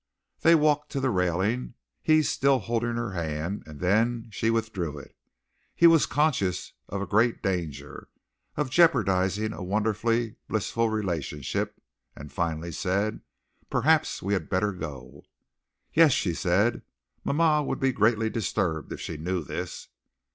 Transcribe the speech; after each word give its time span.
They 0.39 0.55
walked 0.55 0.91
to 0.93 0.99
the 0.99 1.11
railing, 1.11 1.75
he 2.01 2.23
still 2.23 2.57
holding 2.57 2.95
her 2.95 3.11
hand, 3.11 3.61
and 3.67 3.79
then 3.79 4.29
she 4.31 4.49
withdrew 4.49 4.97
it. 4.97 5.15
He 5.75 5.85
was 5.85 6.07
conscious 6.07 6.73
of 6.89 7.07
great 7.07 7.43
danger 7.43 8.07
of 8.57 8.71
jeopardizing 8.71 9.53
a 9.53 9.61
wonderfully 9.61 10.37
blissful 10.47 10.89
relationship, 10.89 11.79
and 12.15 12.33
finally 12.33 12.71
said: 12.71 13.21
"Perhaps 13.69 14.23
we 14.23 14.33
had 14.33 14.49
better 14.49 14.71
go." 14.73 15.21
"Yes," 15.93 16.13
she 16.13 16.33
said. 16.33 16.81
"Ma 17.23 17.33
ma 17.33 17.61
would 17.61 17.79
be 17.79 17.91
greatly 17.91 18.31
disturbed 18.31 18.91
if 18.91 18.99
she 18.99 19.17
knew 19.17 19.43
this." 19.43 19.89